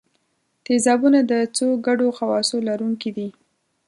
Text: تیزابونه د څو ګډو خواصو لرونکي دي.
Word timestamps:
تیزابونه 0.65 1.19
د 1.31 1.33
څو 1.57 1.67
ګډو 1.87 2.07
خواصو 2.17 2.57
لرونکي 2.67 3.09
دي. 3.17 3.29